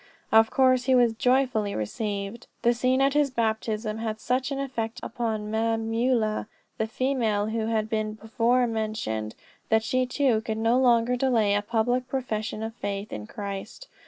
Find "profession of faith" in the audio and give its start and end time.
12.07-13.13